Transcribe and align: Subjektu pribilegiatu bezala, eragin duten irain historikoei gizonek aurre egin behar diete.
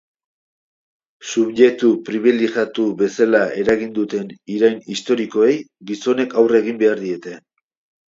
Subjektu 1.31 1.89
pribilegiatu 2.07 2.87
bezala, 3.03 3.43
eragin 3.67 3.95
duten 4.01 4.35
irain 4.57 4.83
historikoei 4.97 5.55
gizonek 5.93 6.39
aurre 6.45 6.67
egin 6.67 6.85
behar 6.85 7.09
diete. 7.09 7.41